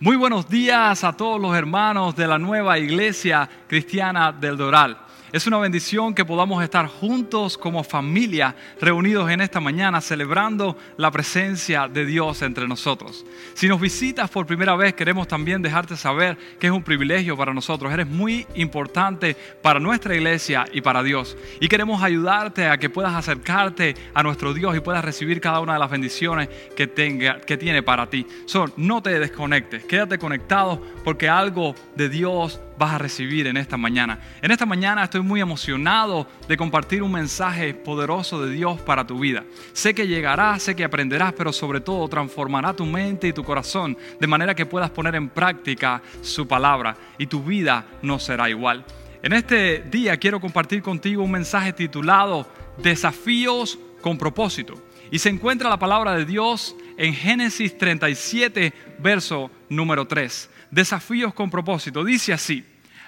[0.00, 4.96] Muy buenos días a todos los hermanos de la nueva iglesia cristiana del Doral.
[5.30, 11.10] Es una bendición que podamos estar juntos como familia, reunidos en esta mañana, celebrando la
[11.10, 13.26] presencia de Dios entre nosotros.
[13.52, 17.52] Si nos visitas por primera vez, queremos también dejarte saber que es un privilegio para
[17.52, 17.92] nosotros.
[17.92, 21.36] Eres muy importante para nuestra iglesia y para Dios.
[21.60, 25.74] Y queremos ayudarte a que puedas acercarte a nuestro Dios y puedas recibir cada una
[25.74, 28.26] de las bendiciones que, tenga, que tiene para ti.
[28.46, 33.76] So, no te desconectes, quédate conectado porque algo de Dios vas a recibir en esta
[33.76, 34.20] mañana.
[34.40, 39.18] En esta mañana estoy muy emocionado de compartir un mensaje poderoso de Dios para tu
[39.18, 39.44] vida.
[39.72, 43.98] Sé que llegarás, sé que aprenderás, pero sobre todo transformará tu mente y tu corazón
[44.20, 48.84] de manera que puedas poner en práctica su palabra y tu vida no será igual.
[49.22, 52.46] En este día quiero compartir contigo un mensaje titulado
[52.80, 54.74] Desafíos con propósito.
[55.10, 61.50] Y se encuentra la palabra de Dios en Génesis 37, verso número 3 desafíos con
[61.50, 62.04] propósito.
[62.04, 62.64] Dice así,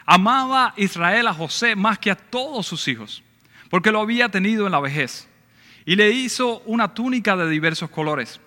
[0.07, 3.23] amaba Israel a José más que a todos sus hijos,
[3.69, 5.29] porque lo había tenido en la vejez,
[5.85, 8.41] y le hizo una túnica de diversos colores.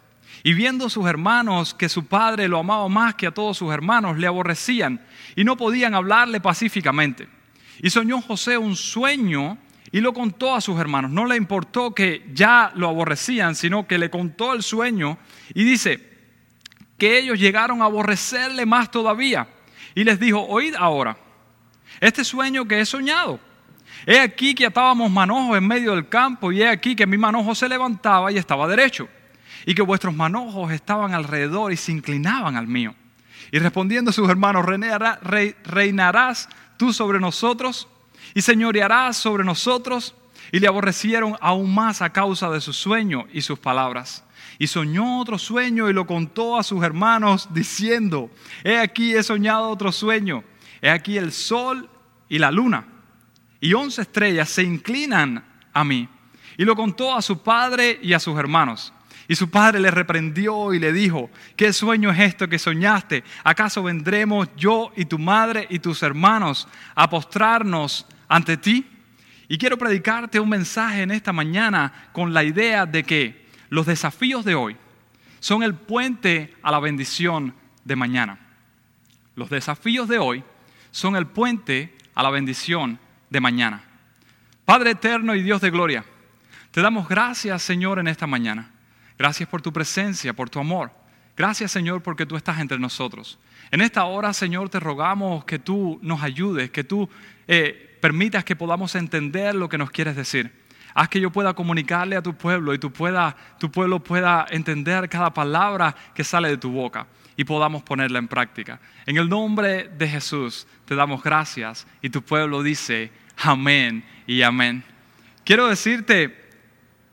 [0.44, 4.18] Y viendo sus hermanos que su padre lo amaba más que a todos sus hermanos,
[4.18, 5.02] le aborrecían
[5.36, 7.30] y no podían hablarle pacíficamente.
[7.82, 9.58] Y soñó José un sueño
[9.92, 11.12] y lo contó a sus hermanos.
[11.12, 15.18] No le importó que ya lo aborrecían, sino que le contó el sueño
[15.54, 16.13] y dice,
[17.04, 19.46] que ellos llegaron a aborrecerle más todavía.
[19.94, 21.18] Y les dijo, oíd ahora,
[22.00, 23.42] este sueño que he soñado.
[24.06, 27.56] He aquí que atábamos manojos en medio del campo y he aquí que mi manojo
[27.56, 29.10] se levantaba y estaba derecho
[29.66, 32.96] y que vuestros manojos estaban alrededor y se inclinaban al mío.
[33.52, 34.66] Y respondiendo sus hermanos,
[35.66, 37.90] reinarás tú sobre nosotros
[38.34, 40.16] y señorearás sobre nosotros.
[40.54, 44.24] Y le aborrecieron aún más a causa de su sueño y sus palabras
[44.64, 48.32] y soñó otro sueño y lo contó a sus hermanos diciendo,
[48.64, 50.42] he aquí he soñado otro sueño,
[50.82, 51.90] he aquí el sol
[52.30, 52.88] y la luna
[53.60, 56.08] y once estrellas se inclinan a mí.
[56.58, 58.94] Y lo contó a su padre y a sus hermanos.
[59.28, 63.26] Y su padre le reprendió y le dijo, ¿qué sueño es esto que soñaste?
[63.44, 68.86] ¿Acaso vendremos yo y tu madre y tus hermanos a postrarnos ante ti?
[69.50, 73.43] Y quiero predicarte un mensaje en esta mañana con la idea de que
[73.74, 74.78] los desafíos de hoy
[75.40, 78.38] son el puente a la bendición de mañana.
[79.36, 80.44] Los desafíos de hoy
[80.92, 83.00] son el puente a la bendición
[83.32, 83.84] de mañana.
[84.64, 86.06] Padre eterno y Dios de gloria,
[86.70, 88.70] te damos gracias Señor en esta mañana.
[89.18, 90.92] Gracias por tu presencia, por tu amor.
[91.36, 93.40] Gracias Señor porque tú estás entre nosotros.
[93.72, 97.10] En esta hora Señor te rogamos que tú nos ayudes, que tú
[97.48, 100.63] eh, permitas que podamos entender lo que nos quieres decir.
[100.94, 102.92] Haz que yo pueda comunicarle a tu pueblo y tu,
[103.60, 108.28] tu pueblo pueda entender cada palabra que sale de tu boca y podamos ponerla en
[108.28, 108.80] práctica.
[109.06, 114.84] En el nombre de Jesús te damos gracias y tu pueblo dice amén y amén.
[115.44, 116.52] Quiero decirte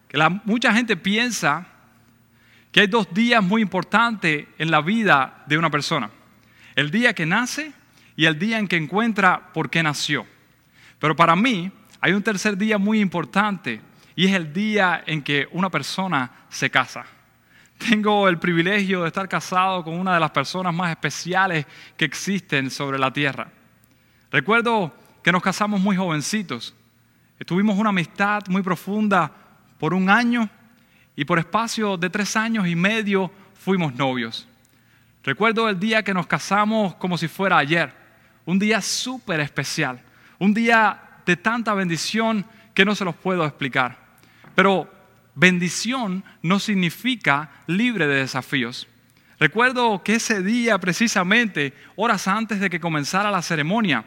[0.09, 1.67] que mucha gente piensa
[2.71, 6.11] que hay dos días muy importantes en la vida de una persona.
[6.77, 7.73] El día que nace
[8.15, 10.27] y el día en que encuentra por qué nació.
[10.99, 13.81] Pero para mí, hay un tercer día muy importante
[14.16, 17.05] y es el día en que una persona se casa.
[17.78, 21.66] Tengo el privilegio de estar casado con una de las personas más especiales
[21.97, 23.49] que existen sobre la tierra.
[24.31, 26.75] Recuerdo que nos casamos muy jovencitos.
[27.47, 29.32] Tuvimos una amistad muy profunda
[29.78, 30.49] por un año
[31.17, 34.47] y por espacio de tres años y medio fuimos novios.
[35.22, 37.93] Recuerdo el día que nos casamos como si fuera ayer,
[38.47, 40.00] un día súper especial,
[40.38, 42.44] un día de tanta bendición
[42.75, 43.98] que no se los puedo explicar.
[44.54, 44.91] Pero
[45.34, 48.86] bendición no significa libre de desafíos.
[49.38, 54.04] Recuerdo que ese día, precisamente, horas antes de que comenzara la ceremonia,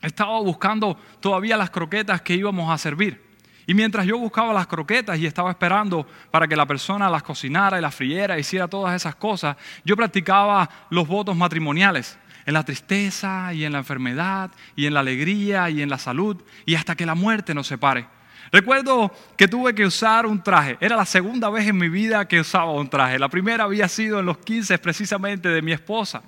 [0.00, 3.32] estaba buscando todavía las croquetas que íbamos a servir.
[3.66, 7.78] Y mientras yo buscaba las croquetas y estaba esperando para que la persona las cocinara
[7.78, 13.52] y las friera, hiciera todas esas cosas, yo practicaba los votos matrimoniales en la tristeza
[13.52, 17.06] y en la enfermedad y en la alegría y en la salud y hasta que
[17.06, 18.06] la muerte nos separe.
[18.50, 20.76] Recuerdo que tuve que usar un traje.
[20.80, 23.18] Era la segunda vez en mi vida que usaba un traje.
[23.18, 26.22] La primera había sido en los 15 precisamente de mi esposa.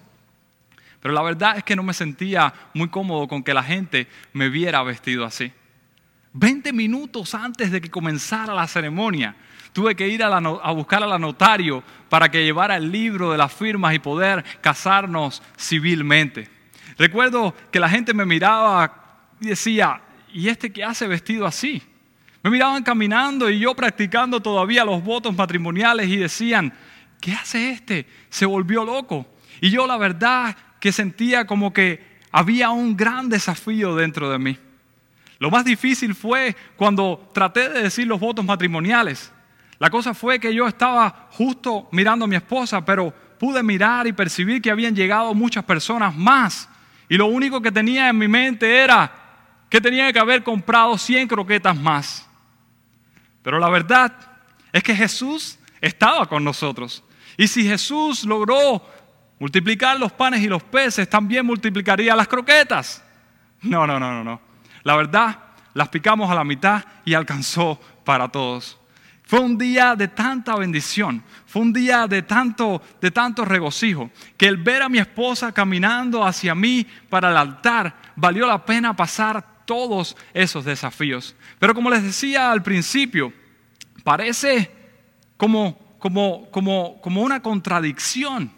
[1.01, 4.49] Pero la verdad es que no me sentía muy cómodo con que la gente me
[4.49, 5.53] viera vestido así.
[6.33, 9.37] Veinte minutos antes de que comenzara la ceremonia,
[9.75, 10.38] tuve que ir a,
[10.71, 15.43] buscar a la notario para que llevara el libro de las firmas y poder casarnos
[15.59, 16.49] civilmente.
[16.97, 20.00] Recuerdo que la gente me miraba y decía,
[20.32, 21.82] ¿y este qué hace vestido así?
[22.44, 26.73] Me miraban caminando y yo practicando todavía los votos matrimoniales y decían,
[27.20, 28.06] ¿qué hace este?
[28.29, 29.27] Se volvió loco.
[29.61, 34.56] Y yo la verdad que sentía como que había un gran desafío dentro de mí.
[35.41, 39.32] Lo más difícil fue cuando traté de decir los votos matrimoniales.
[39.79, 44.12] La cosa fue que yo estaba justo mirando a mi esposa, pero pude mirar y
[44.12, 46.69] percibir que habían llegado muchas personas más.
[47.09, 49.12] Y lo único que tenía en mi mente era
[49.69, 52.29] que tenía que haber comprado 100 croquetas más.
[53.43, 54.12] Pero la verdad
[54.73, 57.05] es que Jesús estaba con nosotros.
[57.37, 58.82] Y si Jesús logró
[59.38, 63.05] multiplicar los panes y los peces, también multiplicaría las croquetas.
[63.62, 64.41] No, no, no, no, no.
[64.82, 65.38] La verdad,
[65.75, 68.79] las picamos a la mitad y alcanzó para todos.
[69.26, 73.11] Fue un día de tanta bendición, fue un día de tanto, de
[73.44, 78.65] regocijo, que el ver a mi esposa caminando hacia mí para el altar valió la
[78.65, 81.35] pena pasar todos esos desafíos.
[81.59, 83.32] Pero como les decía al principio,
[84.03, 84.71] parece
[85.38, 85.99] como
[87.05, 88.53] una contradicción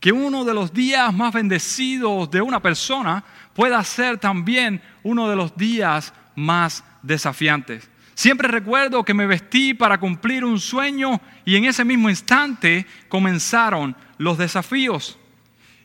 [0.00, 3.24] que uno de los días más bendecidos de una persona
[3.54, 7.89] pueda ser también uno de los días más desafiantes.
[8.20, 13.96] Siempre recuerdo que me vestí para cumplir un sueño y en ese mismo instante comenzaron
[14.18, 15.18] los desafíos.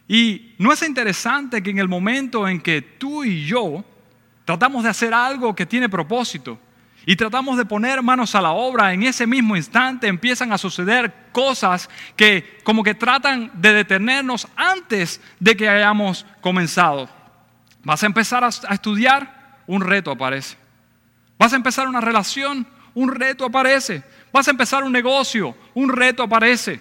[0.06, 3.86] Y no es interesante que en el momento en que tú y yo
[4.44, 6.60] tratamos de hacer algo que tiene propósito
[7.06, 11.30] y tratamos de poner manos a la obra, en ese mismo instante empiezan a suceder
[11.32, 17.08] cosas que como que tratan de detenernos antes de que hayamos comenzado.
[17.86, 20.65] Vas a empezar a estudiar, un reto aparece.
[21.38, 24.04] Vas a empezar una relación, un reto aparece.
[24.32, 26.80] Vas a empezar un negocio, un reto aparece.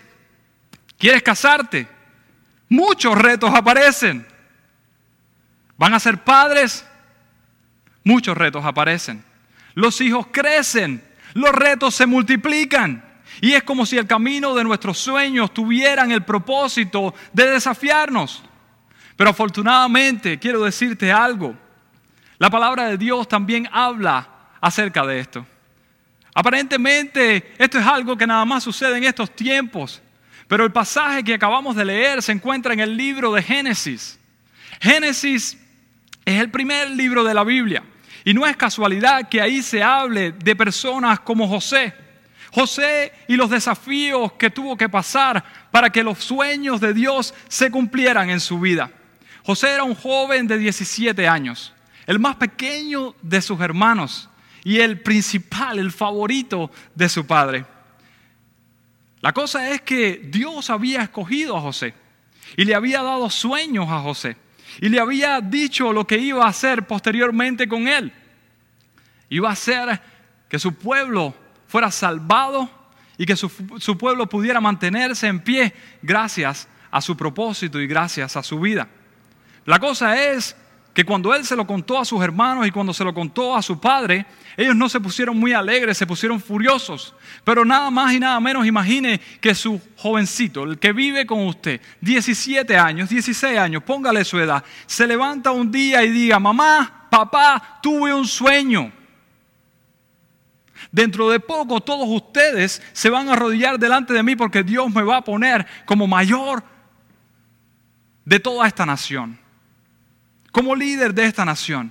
[0.98, 1.88] ¿Quieres casarte?
[2.68, 4.26] Muchos retos aparecen.
[5.76, 6.86] ¿Van a ser padres?
[8.04, 9.24] Muchos retos aparecen.
[9.74, 11.04] Los hijos crecen,
[11.34, 13.04] los retos se multiplican.
[13.40, 18.44] Y es como si el camino de nuestros sueños tuvieran el propósito de desafiarnos.
[19.16, 21.56] Pero afortunadamente quiero decirte algo.
[22.38, 24.28] La palabra de Dios también habla
[24.64, 25.46] acerca de esto.
[26.34, 30.00] Aparentemente esto es algo que nada más sucede en estos tiempos.
[30.48, 34.18] Pero el pasaje que acabamos de leer se encuentra en el libro de Génesis.
[34.80, 35.58] Génesis
[36.24, 37.82] es el primer libro de la Biblia.
[38.24, 41.92] Y no es casualidad que ahí se hable de personas como José.
[42.50, 47.70] José y los desafíos que tuvo que pasar para que los sueños de Dios se
[47.70, 48.90] cumplieran en su vida.
[49.44, 51.74] José era un joven de 17 años,
[52.06, 54.30] el más pequeño de sus hermanos
[54.64, 57.66] y el principal, el favorito de su padre.
[59.20, 61.94] La cosa es que Dios había escogido a José
[62.56, 64.36] y le había dado sueños a José
[64.80, 68.12] y le había dicho lo que iba a hacer posteriormente con él.
[69.28, 70.00] Iba a hacer
[70.48, 71.34] que su pueblo
[71.68, 72.68] fuera salvado
[73.16, 75.72] y que su, su pueblo pudiera mantenerse en pie
[76.02, 78.88] gracias a su propósito y gracias a su vida.
[79.66, 80.56] La cosa es
[80.92, 83.62] que cuando él se lo contó a sus hermanos y cuando se lo contó a
[83.62, 87.14] su padre, ellos no se pusieron muy alegres, se pusieron furiosos.
[87.44, 91.80] Pero nada más y nada menos imagine que su jovencito, el que vive con usted,
[92.00, 97.80] 17 años, 16 años, póngale su edad, se levanta un día y diga, mamá, papá,
[97.82, 98.92] tuve un sueño.
[100.90, 105.02] Dentro de poco todos ustedes se van a arrodillar delante de mí porque Dios me
[105.02, 106.62] va a poner como mayor
[108.24, 109.44] de toda esta nación
[110.54, 111.90] como líder de esta nación.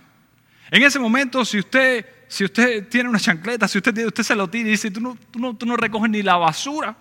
[0.72, 4.50] En ese momento, si usted, si usted tiene una chancleta, si usted, usted se lo
[4.50, 6.96] tira y dice, tú no, tú, no, tú no recoges ni la basura.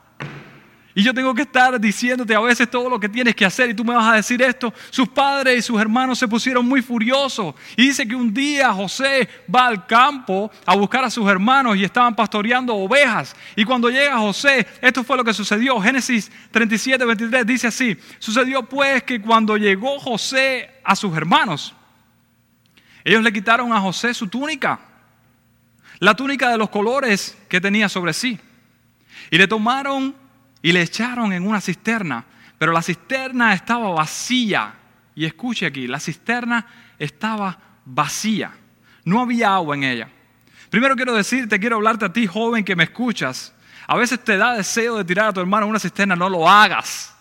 [0.95, 3.75] Y yo tengo que estar diciéndote a veces todo lo que tienes que hacer y
[3.75, 4.75] tú me vas a decir esto.
[4.91, 7.55] Sus padres y sus hermanos se pusieron muy furiosos.
[7.79, 11.85] Y dice que un día José va al campo a buscar a sus hermanos y
[11.85, 13.35] estaban pastoreando ovejas.
[13.57, 15.81] Y cuando llega José, esto fue lo que sucedió.
[15.81, 17.97] Génesis 37, 23 dice así.
[18.19, 21.75] Sucedió pues que cuando llegó José a sus hermanos,
[23.03, 24.92] ellos le quitaron a José su túnica.
[26.03, 28.37] La túnica de los colores que tenía sobre sí.
[29.31, 30.17] Y le tomaron
[30.61, 32.25] y le echaron en una cisterna,
[32.59, 34.75] pero la cisterna estaba vacía.
[35.15, 36.67] Y escuche aquí, la cisterna
[36.99, 38.51] estaba vacía,
[39.05, 40.09] no había agua en ella.
[40.71, 43.55] Primero quiero decirte, quiero hablarte a ti joven que me escuchas.
[43.87, 47.15] A veces te da deseo de tirar a tu hermano una cisterna, no lo hagas.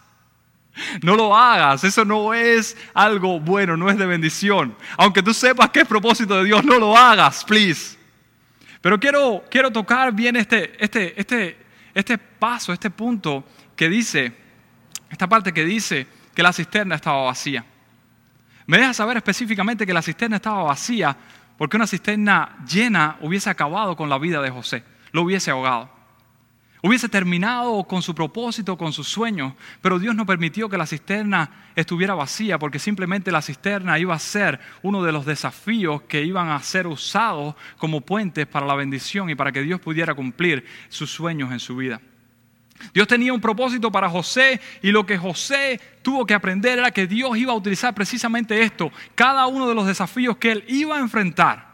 [1.03, 4.75] No lo hagas, eso no es algo bueno, no es de bendición.
[4.97, 8.00] Aunque tú sepas que es propósito de Dios, no lo hagas, please.
[8.81, 11.57] Pero quiero, quiero tocar bien este, este, este,
[11.93, 13.45] este paso, este punto
[13.75, 14.35] que dice,
[15.09, 17.63] esta parte que dice que la cisterna estaba vacía.
[18.65, 21.15] Me deja saber específicamente que la cisterna estaba vacía
[21.57, 26.00] porque una cisterna llena hubiese acabado con la vida de José, lo hubiese ahogado.
[26.83, 31.69] Hubiese terminado con su propósito, con sus sueños, pero Dios no permitió que la cisterna
[31.75, 36.49] estuviera vacía porque simplemente la cisterna iba a ser uno de los desafíos que iban
[36.49, 41.11] a ser usados como puentes para la bendición y para que Dios pudiera cumplir sus
[41.11, 42.01] sueños en su vida.
[42.95, 47.05] Dios tenía un propósito para José y lo que José tuvo que aprender era que
[47.05, 50.99] Dios iba a utilizar precisamente esto, cada uno de los desafíos que él iba a
[50.99, 51.67] enfrentar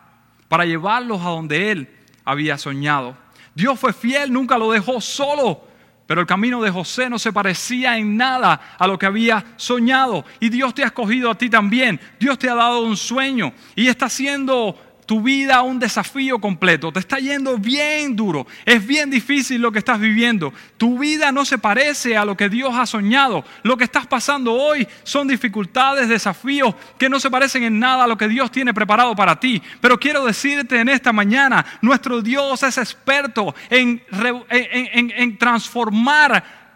[0.49, 1.89] para llevarlos a donde él
[2.25, 3.17] había soñado.
[3.57, 5.63] Dios fue fiel, nunca lo dejó solo.
[6.05, 10.25] Pero el camino de José no se parecía en nada a lo que había soñado.
[10.39, 11.99] Y Dios te ha escogido a ti también.
[12.19, 13.51] Dios te ha dado un sueño.
[13.75, 16.91] Y está haciendo tu vida un desafío completo.
[16.91, 18.45] Te está yendo bien duro.
[18.65, 20.53] Es bien difícil lo que estás viviendo.
[20.75, 23.45] Tu vida no se parece a lo que Dios ha soñado.
[23.63, 28.07] Lo que estás pasando hoy son dificultades, desafíos que no se parecen en nada a
[28.07, 29.61] lo que Dios tiene preparado para ti.
[29.79, 36.66] Pero quiero decirte en esta mañana, nuestro Dios es experto en, transformar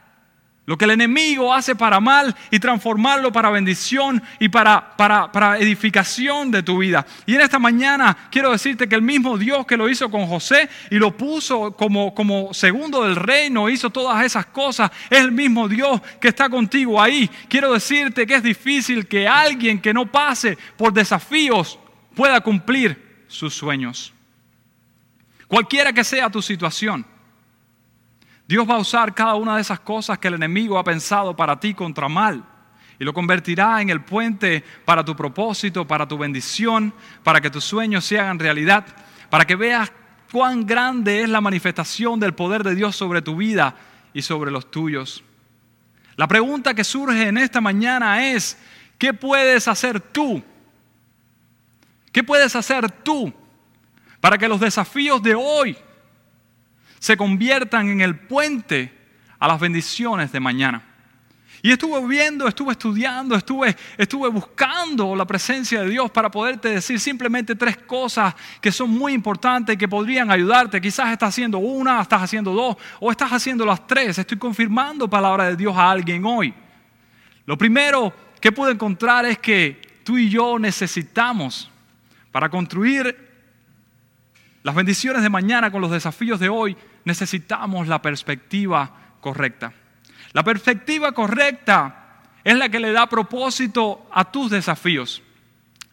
[0.71, 6.49] lo que el enemigo hace para mal y transformarlo para bendición y para, para, edificación
[6.49, 7.05] de tu vida.
[7.25, 10.69] Y en esta mañana quiero decirte que el mismo Dios que lo hizo con José
[10.89, 15.67] y lo puso como, como segundo del reino, hizo todas esas cosas, es el mismo
[15.67, 17.29] Dios que está contigo ahí.
[17.49, 21.79] Quiero decirte que es difícil que alguien que no pase por desafíos
[22.15, 24.13] pueda cumplir sus sueños.
[25.49, 27.05] Cualquiera que sea tu situación.
[28.51, 31.57] Dios va a usar cada una de esas cosas que el enemigo ha pensado para
[31.57, 32.43] ti contra mal
[32.99, 36.93] y lo convertirá en el puente para tu propósito, para tu bendición,
[37.23, 38.85] para que tus sueños se hagan realidad,
[39.29, 39.89] para que veas
[40.29, 43.73] cuán grande es la manifestación del poder de Dios sobre tu vida
[44.13, 45.23] y sobre los tuyos.
[46.17, 48.57] La pregunta que surge en esta mañana es,
[48.97, 50.43] ¿qué puedes hacer tú?
[52.11, 53.33] ¿Qué puedes hacer tú
[54.19, 55.77] para que los desafíos de hoy
[57.01, 58.93] se conviertan en el puente
[59.39, 60.83] a las bendiciones de mañana.
[61.63, 66.99] Y estuve viendo, estuve estudiando, estuve, estuve buscando la presencia de Dios para poderte decir
[66.99, 70.79] simplemente tres cosas que son muy importantes y que podrían ayudarte.
[70.79, 74.19] Quizás estás haciendo una, estás haciendo dos o estás haciendo las tres.
[74.19, 76.53] Estoy confirmando palabra de Dios a alguien hoy.
[77.47, 81.71] Lo primero que pude encontrar es que tú y yo necesitamos
[82.31, 83.31] para construir
[84.61, 89.73] las bendiciones de mañana con los desafíos de hoy, necesitamos la perspectiva correcta.
[90.33, 95.21] La perspectiva correcta es la que le da propósito a tus desafíos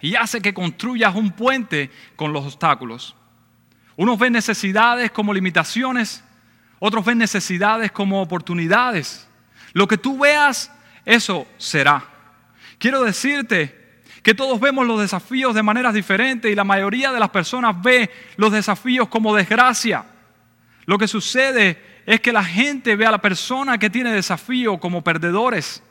[0.01, 3.15] y hace que construyas un puente con los obstáculos.
[3.97, 6.23] Unos ven necesidades como limitaciones,
[6.79, 9.29] otros ven necesidades como oportunidades.
[9.73, 10.73] Lo que tú veas,
[11.05, 12.05] eso será.
[12.79, 17.31] Quiero decirte que todos vemos los desafíos de maneras diferentes y la mayoría de las
[17.31, 20.05] personas ve los desafíos como desgracia.
[20.89, 25.05] Lo que sucede es que la gente ve a la persona que tiene desafío como
[25.05, 25.83] perdedores.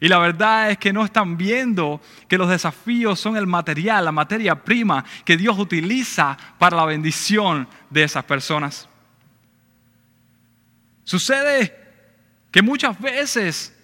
[0.00, 4.10] Y la verdad es que no están viendo que los desafíos son el material, la
[4.10, 8.88] materia prima que Dios utiliza para la bendición de esas personas.
[11.04, 11.72] Sucede
[12.50, 13.78] que muchas veces,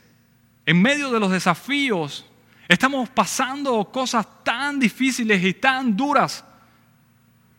[0.67, 2.27] en medio de los desafíos,
[2.67, 6.45] estamos pasando cosas tan difíciles y tan duras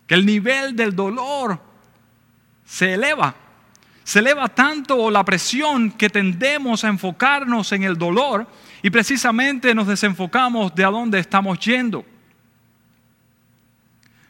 [0.05, 1.71] que el nivel del dolor
[2.65, 3.35] se eleva.
[4.03, 8.47] Se eleva tanto la presión que tendemos a enfocarnos en el dolor
[8.81, 12.05] y precisamente nos desenfocamos de a dónde estamos yendo.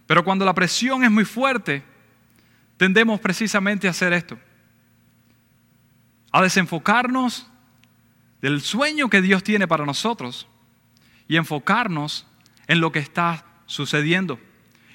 [0.05, 1.83] Pero cuando la presión es muy fuerte,
[2.77, 4.37] tendemos precisamente a hacer esto.
[6.31, 7.47] A desenfocarnos
[8.41, 10.47] del sueño que Dios tiene para nosotros
[11.27, 12.27] y enfocarnos
[12.67, 14.39] en lo que está sucediendo.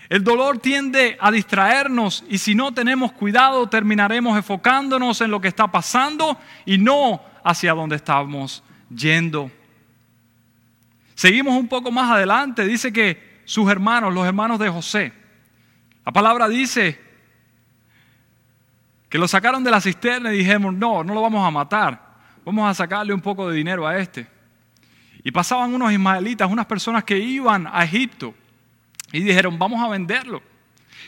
[0.09, 5.49] El dolor tiende a distraernos y si no tenemos cuidado terminaremos enfocándonos en lo que
[5.49, 9.51] está pasando y no hacia donde estamos yendo.
[11.15, 15.13] Seguimos un poco más adelante, dice que sus hermanos, los hermanos de José,
[16.07, 16.99] la palabra dice
[19.11, 22.01] que lo sacaron de la cisterna y dijimos, no, no lo vamos a matar,
[22.47, 24.27] vamos a sacarle un poco de dinero a este.
[25.23, 28.35] Y pasaban unos ismaelitas, unas personas que iban a Egipto
[29.13, 30.43] y dijeron, vamos a venderlo.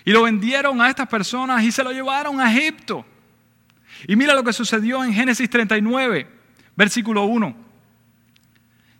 [0.05, 3.05] Y lo vendieron a estas personas y se lo llevaron a Egipto.
[4.07, 6.27] Y mira lo que sucedió en Génesis 39,
[6.75, 7.55] versículo 1.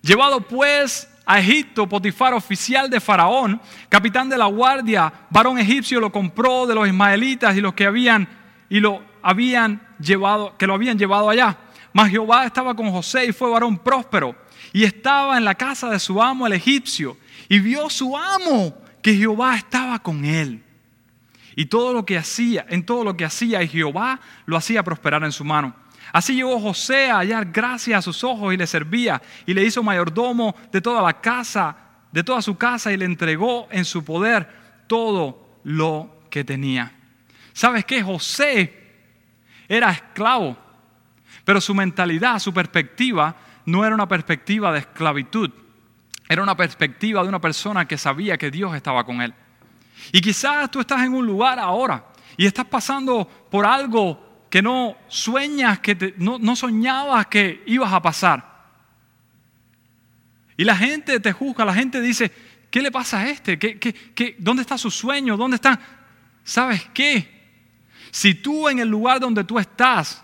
[0.03, 6.11] Llevado pues a Egipto, Potifar, oficial de Faraón, capitán de la guardia, varón egipcio, lo
[6.11, 8.29] compró de los ismaelitas y los que habían
[8.69, 11.57] y lo habían llevado, que lo habían llevado allá.
[11.93, 14.35] Mas Jehová estaba con José y fue varón próspero
[14.73, 17.17] y estaba en la casa de su amo el egipcio
[17.49, 20.63] y vio su amo que Jehová estaba con él.
[21.57, 25.25] Y todo lo que hacía, en todo lo que hacía, y Jehová lo hacía prosperar
[25.25, 25.75] en su mano.
[26.13, 29.83] Así llegó José a hallar gracia a sus ojos y le servía y le hizo
[29.83, 31.77] mayordomo de toda la casa,
[32.11, 34.49] de toda su casa y le entregó en su poder
[34.87, 36.93] todo lo que tenía.
[37.53, 38.03] ¿Sabes qué?
[38.03, 38.77] José
[39.69, 40.57] era esclavo,
[41.45, 45.51] pero su mentalidad, su perspectiva no era una perspectiva de esclavitud,
[46.31, 49.35] era una perspectiva de una persona que sabía que Dios estaba con él.
[50.13, 52.05] Y quizás tú estás en un lugar ahora
[52.37, 58.49] y estás pasando por algo que no sueñas, que no, soñabas que ibas a pasar.
[60.57, 62.31] Y la gente te juzga, la gente dice,
[62.71, 63.59] ¿qué le pasa a este?
[63.59, 65.37] ¿Qué, qué, dónde está su sueño?
[65.37, 65.81] ¿Dónde está?
[66.45, 67.29] ¿Sabes qué?
[68.13, 70.23] Si tú en el lugar donde tú estás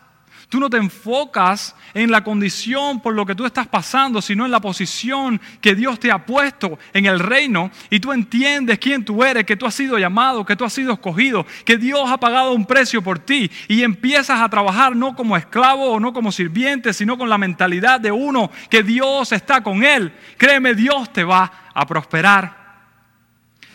[0.48, 4.52] Tú no te enfocas en la condición por lo que tú estás pasando, sino en
[4.52, 9.24] la posición que Dios te ha puesto en el reino y tú entiendes quién tú
[9.24, 12.52] eres, que tú has sido llamado, que tú has sido escogido, que Dios ha pagado
[12.52, 16.92] un precio por ti y empiezas a trabajar no como esclavo o no como sirviente,
[16.92, 20.12] sino con la mentalidad de uno que Dios está con él.
[20.38, 22.66] Créeme, Dios te va a prosperar.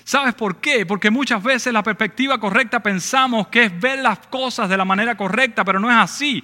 [0.05, 0.85] ¿Sabes por qué?
[0.85, 5.15] Porque muchas veces la perspectiva correcta pensamos que es ver las cosas de la manera
[5.15, 6.43] correcta, pero no es así.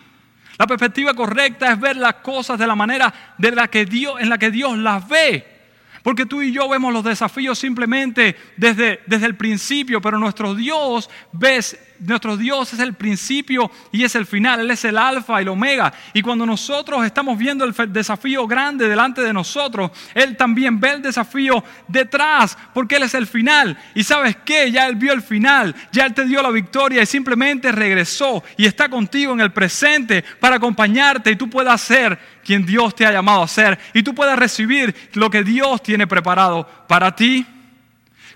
[0.58, 4.30] La perspectiva correcta es ver las cosas de la manera de la que Dios, en
[4.30, 5.58] la que Dios las ve.
[6.02, 11.10] Porque tú y yo vemos los desafíos simplemente desde, desde el principio, pero nuestro Dios
[11.34, 15.44] ves nuestro Dios es el principio y es el final, Él es el alfa y
[15.44, 15.94] el omega.
[16.14, 21.02] Y cuando nosotros estamos viendo el desafío grande delante de nosotros, Él también ve el
[21.02, 23.78] desafío detrás, porque Él es el final.
[23.96, 27.06] Y sabes qué, ya Él vio el final, ya Él te dio la victoria y
[27.06, 32.66] simplemente regresó y está contigo en el presente para acompañarte y tú puedas ser quien
[32.66, 36.68] Dios te ha llamado a ser y tú puedas recibir lo que Dios tiene preparado
[36.88, 37.46] para ti.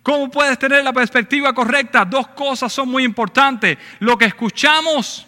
[0.03, 2.03] ¿Cómo puedes tener la perspectiva correcta?
[2.05, 3.77] Dos cosas son muy importantes.
[3.99, 5.27] Lo que escuchamos.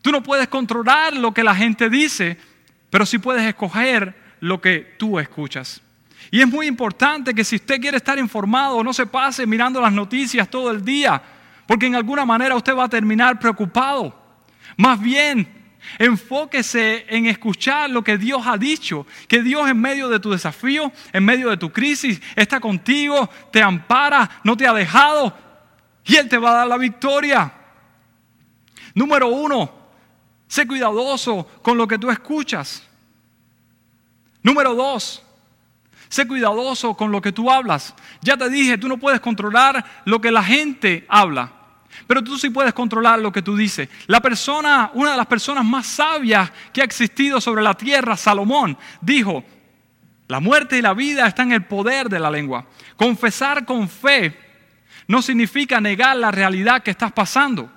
[0.00, 2.38] Tú no puedes controlar lo que la gente dice,
[2.90, 5.80] pero sí puedes escoger lo que tú escuchas.
[6.30, 9.92] Y es muy importante que si usted quiere estar informado, no se pase mirando las
[9.92, 11.22] noticias todo el día,
[11.66, 14.18] porque en alguna manera usted va a terminar preocupado.
[14.76, 15.61] Más bien,
[15.98, 20.92] Enfóquese en escuchar lo que Dios ha dicho, que Dios en medio de tu desafío,
[21.12, 25.36] en medio de tu crisis, está contigo, te ampara, no te ha dejado
[26.04, 27.52] y Él te va a dar la victoria.
[28.94, 29.72] Número uno,
[30.48, 32.82] sé cuidadoso con lo que tú escuchas.
[34.42, 35.22] Número dos,
[36.08, 37.94] sé cuidadoso con lo que tú hablas.
[38.20, 41.61] Ya te dije, tú no puedes controlar lo que la gente habla.
[42.06, 43.88] Pero tú sí puedes controlar lo que tú dices.
[44.06, 48.76] La persona, una de las personas más sabias que ha existido sobre la tierra, Salomón,
[49.00, 49.44] dijo,
[50.28, 52.66] la muerte y la vida están en el poder de la lengua.
[52.96, 54.38] Confesar con fe
[55.06, 57.70] no significa negar la realidad que estás pasando,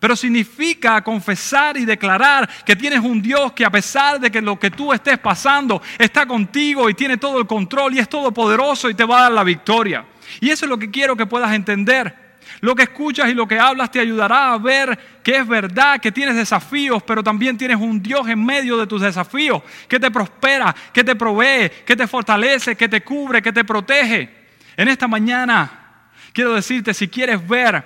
[0.00, 4.58] pero significa confesar y declarar que tienes un Dios que a pesar de que lo
[4.58, 8.94] que tú estés pasando está contigo y tiene todo el control y es todopoderoso y
[8.94, 10.04] te va a dar la victoria.
[10.40, 12.23] Y eso es lo que quiero que puedas entender.
[12.60, 16.12] Lo que escuchas y lo que hablas te ayudará a ver que es verdad, que
[16.12, 20.74] tienes desafíos, pero también tienes un Dios en medio de tus desafíos, que te prospera,
[20.92, 24.44] que te provee, que te fortalece, que te cubre, que te protege.
[24.76, 27.84] En esta mañana quiero decirte, si quieres ver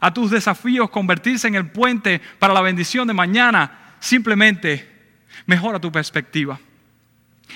[0.00, 4.88] a tus desafíos convertirse en el puente para la bendición de mañana, simplemente
[5.46, 6.58] mejora tu perspectiva.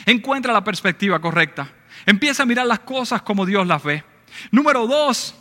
[0.07, 1.69] Encuentra la perspectiva correcta.
[2.07, 4.03] Empieza a mirar las cosas como Dios las ve.
[4.51, 5.35] Número dos,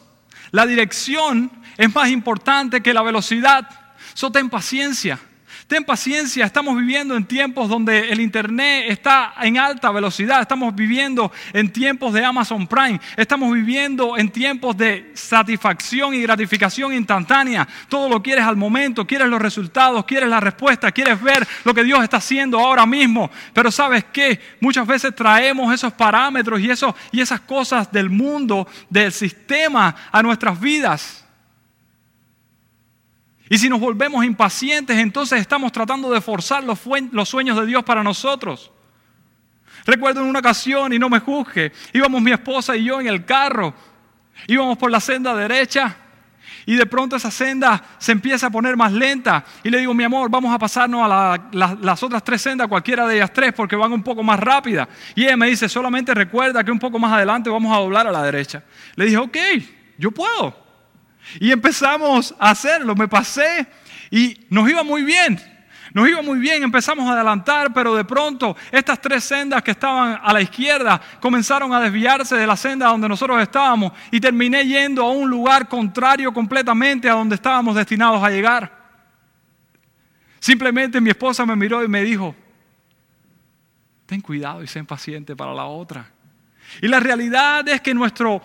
[0.52, 3.68] la dirección es más importante que la velocidad.
[4.14, 5.20] So ten paciencia.
[5.72, 11.32] Ten paciencia, estamos viviendo en tiempos donde el Internet está en alta velocidad, estamos viviendo
[11.54, 17.66] en tiempos de Amazon Prime, estamos viviendo en tiempos de satisfacción y gratificación instantánea.
[17.88, 21.86] Todo lo quieres al momento, quieres los resultados, quieres la respuesta, quieres ver lo que
[21.86, 23.32] Dios está haciendo ahora mismo.
[23.54, 28.68] Pero sabes qué, muchas veces traemos esos parámetros y, eso, y esas cosas del mundo,
[28.90, 31.21] del sistema a nuestras vidas.
[33.52, 36.80] Y si nos volvemos impacientes, entonces estamos tratando de forzar los,
[37.28, 38.72] sueños de Dios para nosotros.
[39.86, 43.26] Recuerdo en una ocasión, y no me juzgue, íbamos mi esposa y yo en el
[43.26, 43.74] carro,
[44.48, 45.98] íbamos por la senda derecha
[46.66, 49.44] y de pronto esa senda se empieza a poner más lenta.
[49.66, 53.16] Y le digo, mi amor, vamos a pasarnos a las otras tres sendas, cualquiera de
[53.16, 54.88] ellas tres, porque van un poco más rápida.
[55.14, 58.14] Y ella me dice, solamente recuerda que un poco más adelante vamos a doblar a
[58.14, 58.64] la derecha.
[58.96, 59.38] Le dije, ok,
[59.98, 60.61] yo puedo.
[61.40, 63.68] Y empezamos a hacerlo, me pasé
[64.10, 65.40] y nos iba muy bien.
[65.94, 70.20] Nos iba muy bien, empezamos a adelantar, pero de pronto estas tres sendas que estaban
[70.24, 75.04] a la izquierda comenzaron a desviarse de la senda donde nosotros estábamos y terminé yendo
[75.04, 78.72] a un lugar contrario completamente a donde estábamos destinados a llegar.
[80.40, 82.34] Simplemente mi esposa me miró y me dijo,
[84.06, 86.10] ten cuidado y sé paciente para la otra.
[86.82, 88.42] Y la realidad es que nuestro,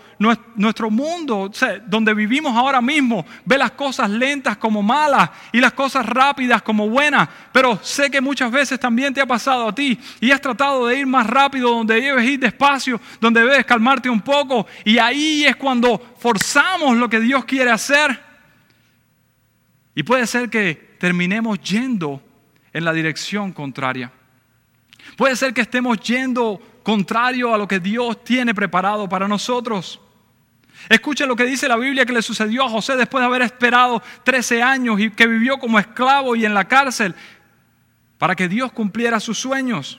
[0.56, 1.50] nuestro mundo,
[1.86, 6.88] donde vivimos ahora mismo, ve las cosas lentas como malas y las cosas rápidas como
[6.88, 7.28] buenas.
[7.52, 10.98] Pero sé que muchas veces también te ha pasado a ti y has tratado de
[10.98, 14.66] ir más rápido donde debes ir despacio, donde debes calmarte un poco.
[14.84, 18.20] Y ahí es cuando forzamos lo que Dios quiere hacer.
[19.94, 22.22] Y puede ser que terminemos yendo
[22.72, 24.12] en la dirección contraria.
[25.16, 30.00] Puede ser que estemos yendo contrario a lo que Dios tiene preparado para nosotros.
[30.88, 34.00] Escuchen lo que dice la Biblia que le sucedió a José después de haber esperado
[34.22, 37.16] 13 años y que vivió como esclavo y en la cárcel
[38.18, 39.98] para que Dios cumpliera sus sueños.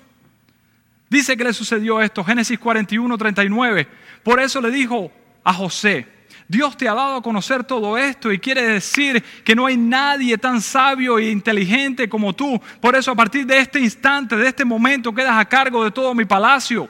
[1.10, 3.88] Dice que le sucedió esto, Génesis 41, 39.
[4.24, 5.12] Por eso le dijo
[5.44, 6.08] a José,
[6.48, 10.38] Dios te ha dado a conocer todo esto y quiere decir que no hay nadie
[10.38, 12.60] tan sabio e inteligente como tú.
[12.80, 16.14] Por eso a partir de este instante, de este momento, quedas a cargo de todo
[16.14, 16.88] mi palacio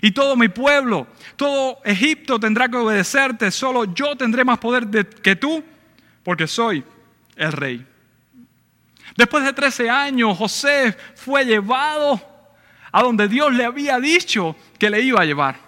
[0.00, 1.06] y todo mi pueblo.
[1.36, 3.50] Todo Egipto tendrá que obedecerte.
[3.50, 4.88] Solo yo tendré más poder
[5.22, 5.62] que tú
[6.22, 6.82] porque soy
[7.36, 7.86] el rey.
[9.14, 12.20] Después de 13 años, José fue llevado
[12.92, 15.65] a donde Dios le había dicho que le iba a llevar.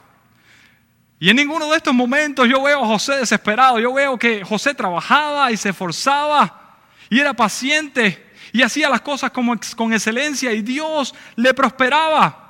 [1.20, 3.80] Y en ninguno de estos momentos yo veo a José desesperado.
[3.80, 6.76] Yo veo que José trabajaba y se esforzaba
[7.10, 12.44] y era paciente y hacía las cosas con excelencia y Dios le prosperaba.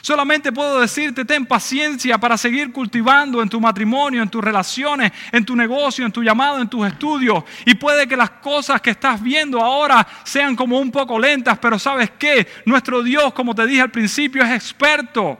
[0.00, 5.46] Solamente puedo decirte, ten paciencia para seguir cultivando en tu matrimonio, en tus relaciones, en
[5.46, 7.42] tu negocio, en tu llamado, en tus estudios.
[7.64, 11.78] Y puede que las cosas que estás viendo ahora sean como un poco lentas, pero
[11.78, 15.38] sabes qué, nuestro Dios, como te dije al principio, es experto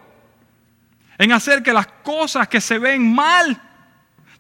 [1.19, 3.61] en hacer que las cosas que se ven mal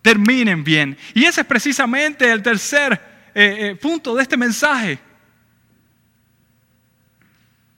[0.03, 0.97] terminen bien.
[1.15, 2.93] Y ese es precisamente el tercer
[3.35, 4.99] eh, eh, punto de este mensaje.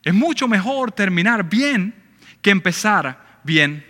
[0.03, 1.95] Es mucho mejor terminar bien
[2.43, 3.85] que empezar bien.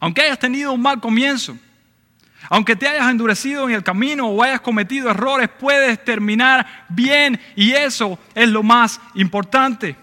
[0.00, 1.56] Aunque hayas tenido un mal comienzo,
[2.48, 7.72] aunque te hayas endurecido en el camino o hayas cometido errores, puedes terminar bien y
[7.72, 9.96] eso es lo más importante.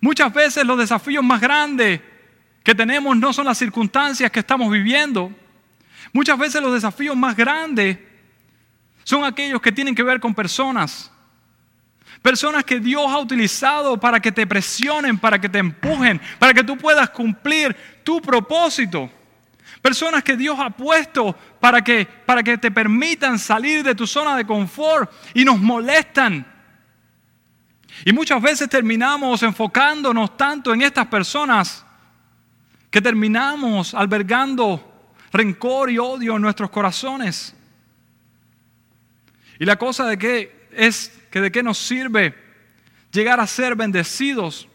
[0.00, 2.00] Muchas veces los desafíos más grandes
[2.64, 5.30] que tenemos no son las circunstancias que estamos viviendo.
[6.14, 7.98] Muchas veces los desafíos más grandes
[9.04, 11.12] son aquellos que tienen que ver con personas.
[12.22, 16.64] Personas que Dios ha utilizado para que te presionen, para que te empujen, para que
[16.64, 19.10] tú puedas cumplir tu propósito.
[19.82, 24.38] Personas que Dios ha puesto para que, para que te permitan salir de tu zona
[24.38, 26.46] de confort y nos molestan.
[28.06, 31.83] Y muchas veces terminamos enfocándonos tanto en estas personas
[32.94, 37.52] que terminamos albergando rencor y odio en nuestros corazones.
[39.58, 42.36] Y la cosa de qué es que de qué nos sirve
[43.10, 44.68] llegar a ser bendecidos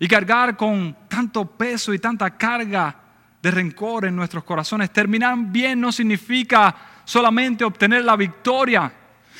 [0.00, 2.96] y cargar con tanto peso y tanta carga
[3.40, 4.92] de rencor en nuestros corazones.
[4.92, 6.74] Terminar bien no significa
[7.04, 8.92] solamente obtener la victoria,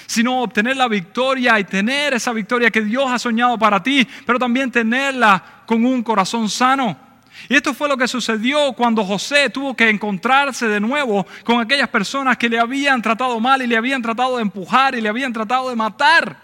[0.06, 4.38] sino obtener la victoria y tener esa victoria que Dios ha soñado para ti, pero
[4.38, 7.03] también tenerla con un corazón sano.
[7.48, 11.88] Y esto fue lo que sucedió cuando José tuvo que encontrarse de nuevo con aquellas
[11.88, 15.32] personas que le habían tratado mal y le habían tratado de empujar y le habían
[15.32, 16.36] tratado de matar.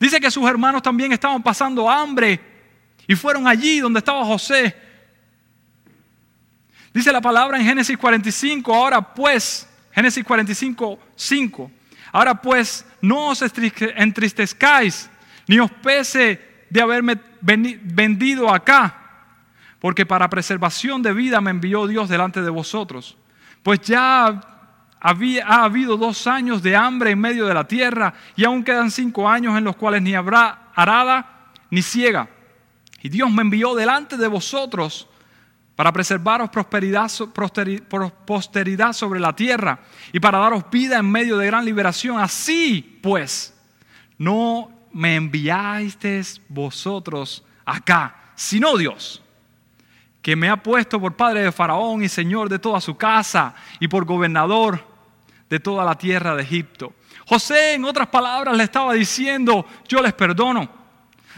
[0.00, 2.40] Dice que sus hermanos también estaban pasando hambre
[3.06, 4.74] y fueron allí donde estaba José.
[6.92, 11.70] Dice la palabra en Génesis 45, ahora pues, Génesis 45, 5,
[12.10, 15.08] ahora pues no os entristezcáis
[15.46, 19.05] ni os pese de haberme vendido acá
[19.86, 23.16] porque para preservación de vida me envió Dios delante de vosotros.
[23.62, 24.40] Pues ya
[24.98, 28.90] había, ha habido dos años de hambre en medio de la tierra y aún quedan
[28.90, 32.28] cinco años en los cuales ni habrá arada ni ciega.
[33.00, 35.08] Y Dios me envió delante de vosotros
[35.76, 37.08] para preservaros prosperidad,
[38.26, 39.78] posteridad sobre la tierra
[40.12, 42.18] y para daros vida en medio de gran liberación.
[42.18, 43.56] Así pues,
[44.18, 49.22] no me enviasteis vosotros acá, sino Dios
[50.26, 53.86] que me ha puesto por padre de Faraón y señor de toda su casa y
[53.86, 54.84] por gobernador
[55.48, 56.94] de toda la tierra de Egipto.
[57.28, 60.68] José, en otras palabras, le estaba diciendo, yo les perdono.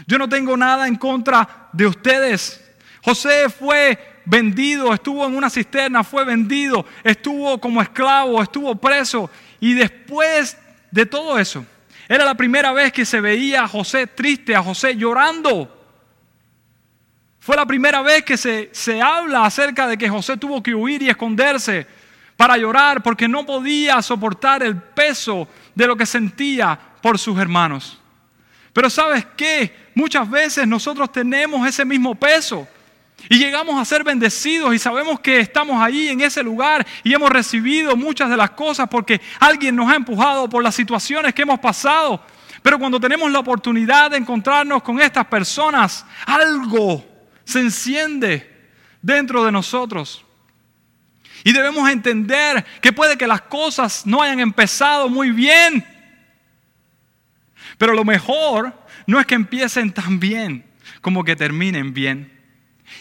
[0.07, 2.67] Yo no tengo nada en contra de ustedes.
[3.03, 9.29] José fue vendido, estuvo en una cisterna, fue vendido, estuvo como esclavo, estuvo preso.
[9.59, 10.57] Y después
[10.89, 11.63] de todo eso,
[12.07, 15.78] Era la primera vez que se veía a José triste, a José llorando.
[17.39, 21.01] Fue la primera vez que se, se habla acerca de que José tuvo que huir
[21.01, 21.87] y esconderse
[22.35, 27.99] para llorar porque no podía soportar el peso de lo que sentía por sus hermanos.
[28.73, 29.89] Pero sabes qué?
[29.95, 32.67] Muchas veces nosotros tenemos ese mismo peso.
[33.27, 37.29] Y llegamos a ser bendecidos y sabemos que estamos ahí en ese lugar y hemos
[37.29, 41.59] recibido muchas de las cosas porque alguien nos ha empujado por las situaciones que hemos
[41.59, 42.21] pasado.
[42.61, 47.08] Pero cuando tenemos la oportunidad de encontrarnos con estas personas, algo
[47.49, 48.69] se enciende
[49.01, 50.23] dentro de nosotros.
[51.43, 55.85] Y debemos entender que puede que las cosas no hayan empezado muy bien.
[57.77, 58.73] Pero lo mejor
[59.07, 60.65] no es que empiecen tan bien
[61.01, 62.38] como que terminen bien.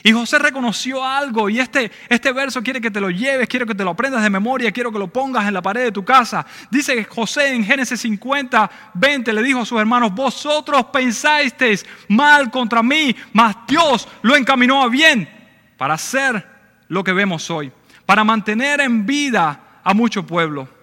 [0.02, 3.74] Y José reconoció algo y este, este verso quiere que te lo lleves, quiero que
[3.74, 6.46] te lo aprendas de memoria, quiero que lo pongas en la pared de tu casa.
[6.70, 12.50] Dice que José en Génesis 50, 20 le dijo a sus hermanos, vosotros pensasteis mal
[12.50, 15.28] contra mí, mas Dios lo encaminó a bien
[15.76, 16.46] para hacer
[16.88, 17.72] lo que vemos hoy,
[18.06, 20.77] para mantener en vida a mucho pueblo.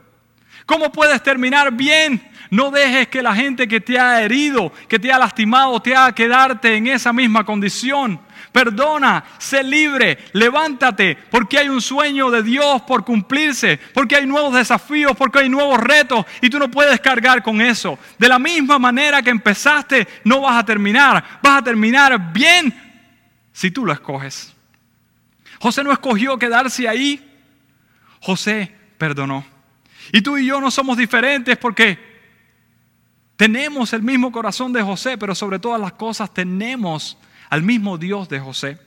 [0.66, 2.22] ¿Cómo puedes terminar bien?
[2.50, 6.14] No dejes que la gente que te ha herido, que te ha lastimado, te haga
[6.14, 8.20] quedarte en esa misma condición.
[8.52, 14.54] Perdona, sé libre, levántate, porque hay un sueño de Dios por cumplirse, porque hay nuevos
[14.54, 18.00] desafíos, porque hay nuevos retos y tú no puedes cargar con eso.
[18.18, 22.74] De la misma manera que empezaste, no vas a terminar, vas a terminar bien
[23.52, 24.54] si tú lo escoges.
[25.60, 27.22] José no escogió quedarse ahí,
[28.22, 29.55] José perdonó.
[30.12, 31.98] Y tú y yo no somos diferentes porque
[33.36, 37.18] tenemos el mismo corazón de José, pero sobre todas las cosas tenemos
[37.50, 38.80] al mismo Dios de José.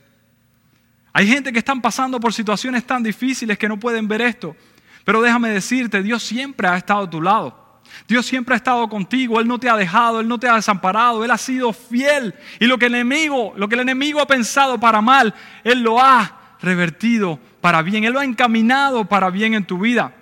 [1.13, 4.55] Hay gente que están pasando por situaciones tan difíciles que no pueden ver esto.
[5.03, 7.81] Pero déjame decirte, Dios siempre ha estado a tu lado.
[8.07, 11.23] Dios siempre ha estado contigo, Él no te ha dejado, Él no te ha desamparado,
[11.23, 12.35] Él ha sido fiel.
[12.59, 15.99] Y lo que el enemigo, lo que el enemigo ha pensado para mal, Él lo
[15.99, 20.13] ha revertido para bien, Él lo ha encaminado para bien en tu vida.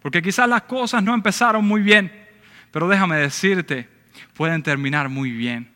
[0.00, 2.12] Porque quizás las cosas no empezaron muy bien,
[2.70, 3.88] pero déjame decirte,
[4.34, 5.70] pueden terminar muy bien.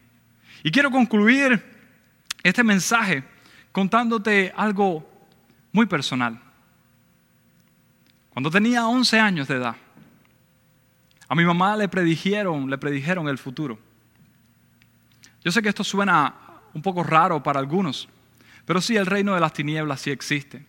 [0.63, 1.63] Y quiero concluir
[2.43, 3.23] este mensaje
[3.73, 5.07] contándote algo
[5.73, 6.41] muy personal.
[8.31, 9.77] Cuando tenía 11 años de edad,
[11.29, 13.79] a mi mamá le predijeron, le predijeron el futuro.
[15.45, 16.35] Yo sé que esto suena
[16.73, 18.09] un poco raro para algunos,
[18.65, 20.65] pero sí el reino de las tinieblas sí existe.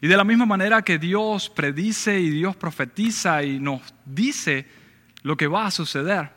[0.00, 4.66] Y de la misma manera que Dios predice y Dios profetiza y nos dice
[5.22, 6.30] lo que va a suceder,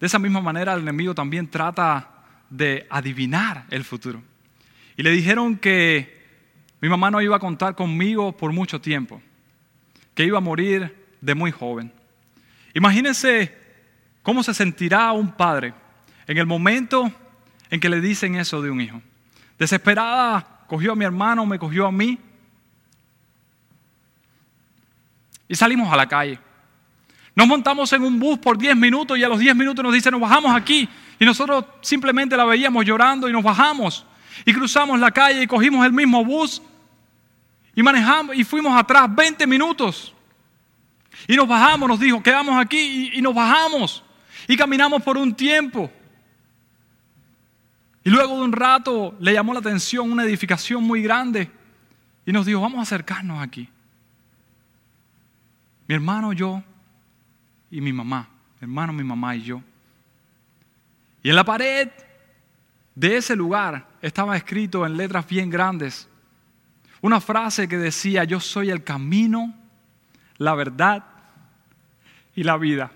[0.00, 2.08] de esa misma manera el enemigo también trata
[2.50, 4.22] de adivinar el futuro.
[4.96, 6.22] Y le dijeron que
[6.80, 9.22] mi mamá no iba a contar conmigo por mucho tiempo,
[10.14, 11.92] que iba a morir de muy joven.
[12.74, 13.56] Imagínense
[14.22, 15.74] cómo se sentirá un padre
[16.26, 17.12] en el momento
[17.70, 19.00] en que le dicen eso de un hijo.
[19.58, 22.18] Desesperada, cogió a mi hermano, me cogió a mí
[25.52, 26.38] y salimos a la calle.
[27.34, 30.12] Nos montamos en un bus por 10 minutos y a los 10 minutos nos dicen,
[30.12, 30.88] nos bajamos aquí.
[31.18, 34.06] Y nosotros simplemente la veíamos llorando y nos bajamos.
[34.46, 36.62] Y cruzamos la calle y cogimos el mismo bus
[37.76, 40.14] y manejamos y fuimos atrás 20 minutos.
[41.28, 44.02] Y nos bajamos, nos dijo, quedamos aquí y nos bajamos.
[44.48, 45.92] Y caminamos por un tiempo.
[48.04, 51.50] Y luego de un rato le llamó la atención una edificación muy grande
[52.24, 53.68] y nos dijo, vamos a acercarnos aquí.
[55.92, 56.62] Mi hermano, yo
[57.70, 58.26] y mi mamá.
[58.62, 59.62] Hermano, mi mamá y yo.
[61.22, 61.90] Y en la pared
[62.94, 66.08] de ese lugar estaba escrito en letras bien grandes
[67.02, 69.52] una frase que decía, yo soy el camino,
[70.38, 71.04] la verdad
[72.34, 72.90] y la vida.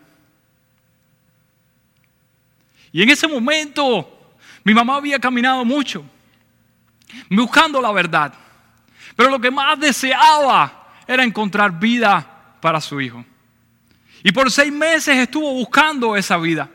[2.92, 6.02] Y en ese momento mi mamá había caminado mucho,
[7.28, 8.32] buscando la verdad.
[9.14, 12.32] Pero lo que más deseaba era encontrar vida
[12.66, 13.24] para su hijo.
[14.24, 16.68] Y por seis meses estuvo buscando esa vida.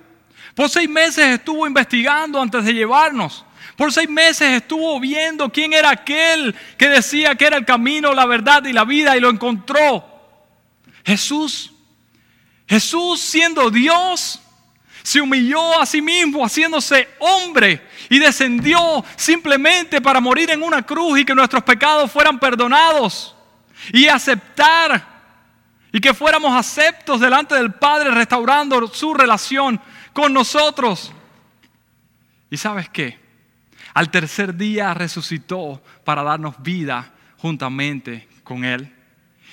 [0.55, 3.43] Por seis meses estuvo investigando antes de llevarnos.
[3.75, 8.25] Por seis meses estuvo viendo quién era aquel que decía que era el camino, la
[8.25, 10.07] verdad y la vida y lo encontró.
[11.03, 11.73] Jesús.
[12.69, 14.39] Jesús siendo Dios,
[15.03, 21.19] se humilló a sí mismo haciéndose hombre y descendió simplemente para morir en una cruz
[21.19, 23.35] y que nuestros pecados fueran perdonados
[23.91, 25.10] y aceptar
[25.91, 29.79] y que fuéramos aceptos delante del Padre restaurando su relación
[30.13, 31.11] con nosotros.
[32.49, 33.19] ¿Y sabes qué?
[33.93, 38.93] Al tercer día resucitó para darnos vida juntamente con Él.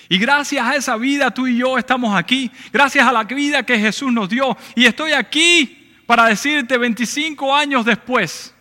[0.08, 2.50] Y gracias a esa vida tú y yo estamos aquí.
[2.72, 4.56] Gracias a la vida que Jesús nos dio.
[4.74, 8.54] Y estoy aquí para decirte 25 años después,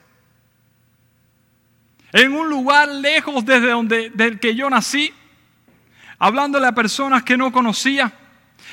[2.12, 5.14] en un lugar lejos desde donde del que yo nací,
[6.20, 8.12] hablándole a personas que no conocía,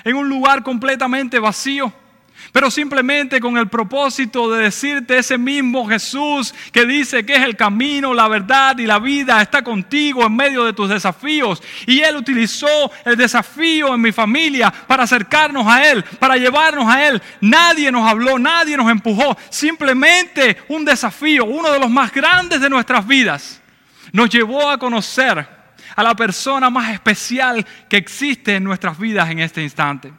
[0.05, 1.93] en un lugar completamente vacío
[2.53, 7.57] pero simplemente con el propósito de decirte ese mismo Jesús que dice que es el
[7.57, 11.63] camino, la verdad y la vida, está contigo en medio de tus desafíos.
[11.87, 17.07] Y Él utilizó el desafío en mi familia para acercarnos a Él, para llevarnos a
[17.07, 17.21] Él.
[17.41, 22.71] Nadie nos habló, nadie nos empujó, simplemente un desafío, uno de los más grandes de
[22.71, 23.61] nuestras vidas,
[24.13, 25.54] nos llevó a conocer
[25.97, 30.13] a la persona más especial que existe en nuestras vidas en este instante.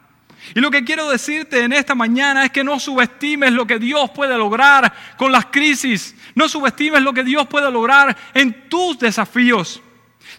[0.54, 4.10] Y lo que quiero decirte en esta mañana es que no subestimes lo que Dios
[4.10, 6.14] puede lograr con las crisis.
[6.34, 9.82] No subestimes lo que Dios puede lograr en tus desafíos.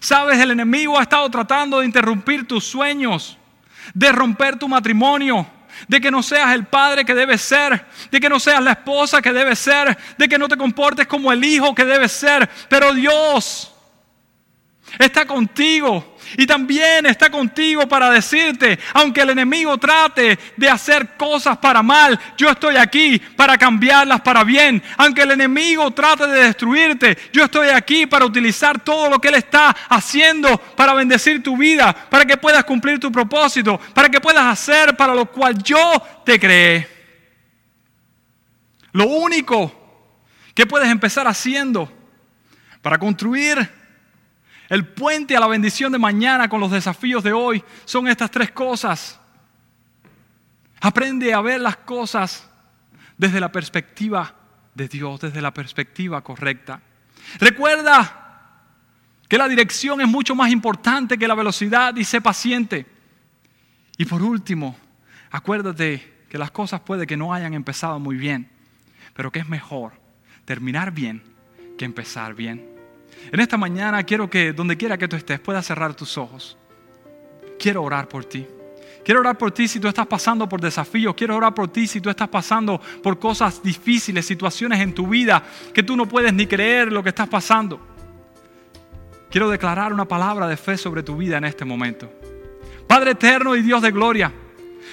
[0.00, 3.36] Sabes, el enemigo ha estado tratando de interrumpir tus sueños,
[3.92, 5.46] de romper tu matrimonio,
[5.86, 9.20] de que no seas el padre que debes ser, de que no seas la esposa
[9.20, 12.48] que debes ser, de que no te comportes como el hijo que debes ser.
[12.68, 13.74] Pero Dios
[14.98, 21.58] está contigo y también está contigo para decirte, aunque el enemigo trate de hacer cosas
[21.58, 24.82] para mal, yo estoy aquí para cambiarlas para bien.
[24.96, 29.34] Aunque el enemigo trate de destruirte, yo estoy aquí para utilizar todo lo que él
[29.34, 34.44] está haciendo para bendecir tu vida, para que puedas cumplir tu propósito, para que puedas
[34.44, 36.88] hacer para lo cual yo te creé.
[38.92, 39.72] Lo único
[40.54, 41.92] que puedes empezar haciendo
[42.82, 43.77] para construir
[44.68, 48.50] el puente a la bendición de mañana con los desafíos de hoy son estas tres
[48.50, 49.18] cosas.
[50.80, 52.48] Aprende a ver las cosas
[53.16, 54.34] desde la perspectiva
[54.74, 56.80] de Dios, desde la perspectiva correcta.
[57.40, 58.26] Recuerda
[59.26, 62.86] que la dirección es mucho más importante que la velocidad y sé paciente.
[63.96, 64.76] Y por último,
[65.30, 68.50] acuérdate que las cosas puede que no hayan empezado muy bien,
[69.14, 69.92] pero que es mejor
[70.44, 71.22] terminar bien
[71.76, 72.77] que empezar bien.
[73.30, 76.56] En esta mañana quiero que donde quiera que tú estés puedas cerrar tus ojos.
[77.58, 78.46] Quiero orar por ti.
[79.04, 81.14] Quiero orar por ti si tú estás pasando por desafíos.
[81.14, 85.42] Quiero orar por ti si tú estás pasando por cosas difíciles, situaciones en tu vida
[85.72, 87.80] que tú no puedes ni creer lo que estás pasando.
[89.30, 92.10] Quiero declarar una palabra de fe sobre tu vida en este momento.
[92.86, 94.32] Padre eterno y Dios de gloria,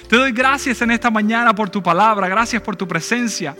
[0.08, 2.28] te doy gracias en esta mañana por tu palabra.
[2.28, 3.56] Gracias por tu presencia.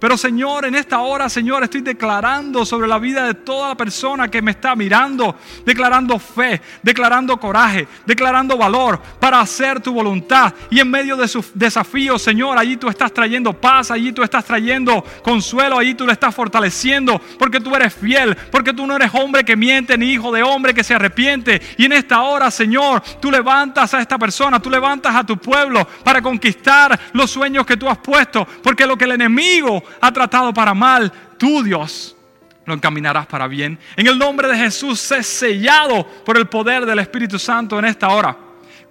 [0.00, 4.40] Pero Señor, en esta hora, Señor, estoy declarando sobre la vida de toda persona que
[4.40, 5.36] me está mirando,
[5.66, 10.54] declarando fe, declarando coraje, declarando valor para hacer tu voluntad.
[10.70, 14.42] Y en medio de sus desafíos, Señor, allí tú estás trayendo paz, allí tú estás
[14.42, 19.10] trayendo consuelo, allí tú le estás fortaleciendo, porque tú eres fiel, porque tú no eres
[19.12, 21.60] hombre que miente, ni hijo de hombre que se arrepiente.
[21.76, 25.86] Y en esta hora, Señor, tú levantas a esta persona, tú levantas a tu pueblo
[26.02, 30.52] para conquistar los sueños que tú has puesto, porque lo que el enemigo ha tratado
[30.52, 32.16] para mal, tú Dios
[32.64, 33.78] lo encaminarás para bien.
[33.96, 38.08] En el nombre de Jesús, sé sellado por el poder del Espíritu Santo en esta
[38.08, 38.36] hora.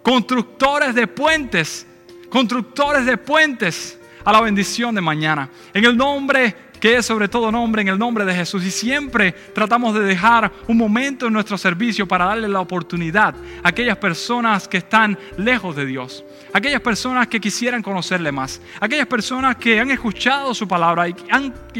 [0.01, 1.85] Constructores de puentes,
[2.29, 5.49] constructores de puentes a la bendición de mañana.
[5.73, 8.65] En el nombre que es sobre todo nombre, en el nombre de Jesús.
[8.65, 13.69] Y siempre tratamos de dejar un momento en nuestro servicio para darle la oportunidad a
[13.69, 19.55] aquellas personas que están lejos de Dios, aquellas personas que quisieran conocerle más, aquellas personas
[19.55, 21.13] que han escuchado su palabra y,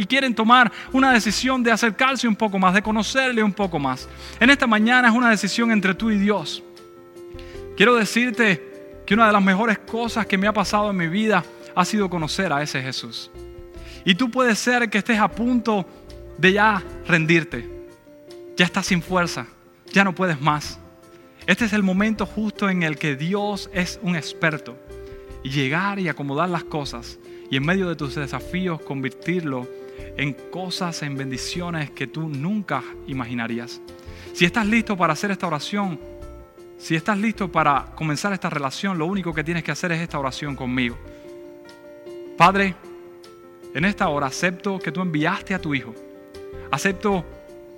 [0.06, 4.08] quieren tomar una decisión de acercarse un poco más, de conocerle un poco más.
[4.40, 6.64] En esta mañana es una decisión entre tú y Dios.
[7.78, 11.44] Quiero decirte que una de las mejores cosas que me ha pasado en mi vida
[11.76, 13.32] ha sido conocer a ese Jesús.
[14.06, 15.86] Y tú puedes ser que estés a punto
[16.38, 17.70] de ya rendirte.
[18.58, 19.46] Ya estás sin fuerza,
[19.92, 20.80] ya no puedes más.
[21.50, 24.78] Este es el momento justo en el que Dios es un experto.
[25.42, 27.18] Y llegar y acomodar las cosas
[27.50, 29.68] y en medio de tus desafíos convertirlo
[30.16, 33.82] en cosas, en bendiciones que tú nunca imaginarías.
[34.32, 36.00] Si estás listo para hacer esta oración,
[36.78, 40.20] si estás listo para comenzar esta relación, lo único que tienes que hacer es esta
[40.20, 41.00] oración conmigo.
[42.38, 42.76] Padre,
[43.74, 45.96] en esta hora acepto que tú enviaste a tu Hijo.
[46.70, 47.26] Acepto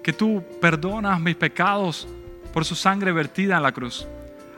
[0.04, 2.06] que tú perdonas mis pecados
[2.54, 4.08] por su sangre vertida en la cruz.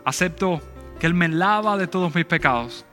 [0.06, 0.62] Acepto
[1.00, 2.86] que Él me lava de todos mis pecados.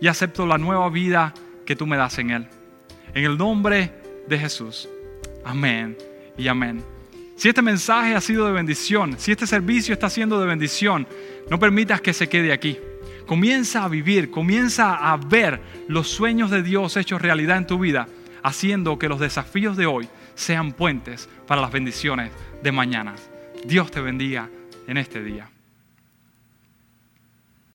[0.00, 1.32] Y acepto la nueva vida
[1.64, 2.48] que tú me das en Él.
[3.14, 3.92] En el nombre
[4.26, 4.88] de Jesús.
[5.44, 5.96] Amén
[6.36, 6.82] y amén.
[7.36, 11.06] Si este mensaje ha sido de bendición, si este servicio está siendo de bendición,
[11.50, 12.78] no permitas que se quede aquí.
[13.26, 18.06] Comienza a vivir, comienza a ver los sueños de Dios hechos realidad en tu vida,
[18.42, 22.30] haciendo que los desafíos de hoy sean puentes para las bendiciones
[22.62, 23.14] de mañana.
[23.64, 24.50] Dios te bendiga
[24.86, 25.53] en este día.